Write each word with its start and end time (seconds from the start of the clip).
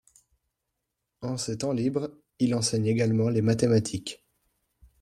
En 1.21 1.37
ses 1.37 1.59
temps 1.59 1.73
libres 1.73 2.09
il 2.39 2.55
enseigne 2.55 2.87
également 2.87 3.29
les 3.29 3.43
mathématiques. 3.43 4.25